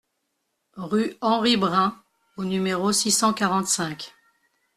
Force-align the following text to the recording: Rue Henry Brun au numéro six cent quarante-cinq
Rue 0.77 1.15
Henry 1.21 1.57
Brun 1.57 1.95
au 2.35 2.43
numéro 2.43 2.91
six 2.91 3.11
cent 3.11 3.35
quarante-cinq 3.35 4.15